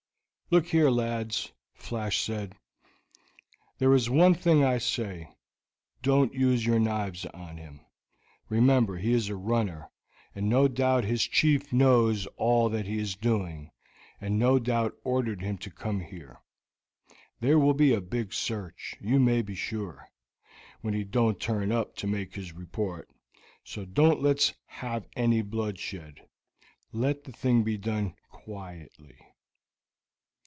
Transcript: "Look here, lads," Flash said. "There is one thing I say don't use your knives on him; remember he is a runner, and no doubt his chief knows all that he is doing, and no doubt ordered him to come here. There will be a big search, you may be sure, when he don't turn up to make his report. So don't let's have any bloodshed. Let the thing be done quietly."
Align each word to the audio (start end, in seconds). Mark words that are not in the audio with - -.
"Look 0.53 0.67
here, 0.67 0.89
lads," 0.89 1.53
Flash 1.75 2.21
said. 2.21 2.55
"There 3.77 3.93
is 3.93 4.09
one 4.09 4.33
thing 4.33 4.65
I 4.65 4.79
say 4.79 5.29
don't 6.01 6.33
use 6.33 6.65
your 6.65 6.77
knives 6.77 7.25
on 7.27 7.55
him; 7.55 7.79
remember 8.49 8.97
he 8.97 9.13
is 9.13 9.29
a 9.29 9.35
runner, 9.37 9.89
and 10.35 10.49
no 10.49 10.67
doubt 10.67 11.05
his 11.05 11.23
chief 11.23 11.71
knows 11.71 12.25
all 12.35 12.67
that 12.67 12.85
he 12.85 12.99
is 12.99 13.15
doing, 13.15 13.71
and 14.19 14.37
no 14.37 14.59
doubt 14.59 14.93
ordered 15.05 15.41
him 15.41 15.57
to 15.59 15.71
come 15.71 16.01
here. 16.01 16.41
There 17.39 17.57
will 17.57 17.73
be 17.73 17.93
a 17.93 18.01
big 18.01 18.33
search, 18.33 18.97
you 18.99 19.21
may 19.21 19.41
be 19.41 19.55
sure, 19.55 20.09
when 20.81 20.93
he 20.93 21.05
don't 21.05 21.39
turn 21.39 21.71
up 21.71 21.95
to 21.95 22.07
make 22.07 22.35
his 22.35 22.51
report. 22.51 23.07
So 23.63 23.85
don't 23.85 24.21
let's 24.21 24.53
have 24.65 25.07
any 25.15 25.43
bloodshed. 25.43 26.27
Let 26.91 27.23
the 27.23 27.31
thing 27.31 27.63
be 27.63 27.77
done 27.77 28.15
quietly." 28.29 29.15